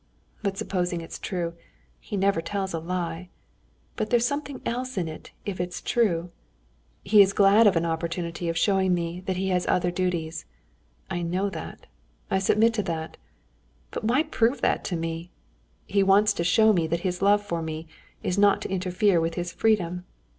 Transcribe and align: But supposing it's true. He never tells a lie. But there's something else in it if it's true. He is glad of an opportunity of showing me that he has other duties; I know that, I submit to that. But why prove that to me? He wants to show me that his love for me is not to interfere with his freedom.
But 0.41 0.57
supposing 0.57 0.99
it's 1.01 1.19
true. 1.19 1.53
He 1.99 2.17
never 2.17 2.41
tells 2.41 2.73
a 2.73 2.79
lie. 2.79 3.29
But 3.95 4.09
there's 4.09 4.25
something 4.25 4.59
else 4.65 4.97
in 4.97 5.07
it 5.07 5.29
if 5.45 5.61
it's 5.61 5.79
true. 5.79 6.31
He 7.03 7.21
is 7.21 7.33
glad 7.33 7.67
of 7.67 7.75
an 7.75 7.85
opportunity 7.85 8.49
of 8.49 8.57
showing 8.57 8.95
me 8.95 9.19
that 9.27 9.37
he 9.37 9.49
has 9.49 9.67
other 9.67 9.91
duties; 9.91 10.45
I 11.11 11.21
know 11.21 11.51
that, 11.51 11.85
I 12.31 12.39
submit 12.39 12.73
to 12.73 12.81
that. 12.89 13.17
But 13.91 14.03
why 14.03 14.23
prove 14.23 14.61
that 14.61 14.83
to 14.85 14.95
me? 14.95 15.29
He 15.85 16.01
wants 16.01 16.33
to 16.33 16.43
show 16.43 16.73
me 16.73 16.87
that 16.87 17.01
his 17.01 17.21
love 17.21 17.43
for 17.43 17.61
me 17.61 17.87
is 18.23 18.39
not 18.39 18.59
to 18.63 18.71
interfere 18.71 19.21
with 19.21 19.35
his 19.35 19.51
freedom. 19.53 20.05